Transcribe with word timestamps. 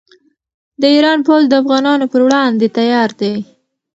د 0.81 0.83
ایران 0.95 1.19
پوځ 1.27 1.41
د 1.49 1.53
افغانانو 1.61 2.05
پر 2.11 2.21
وړاندې 2.25 2.67
تیار 2.77 3.09
دی. 3.21 3.35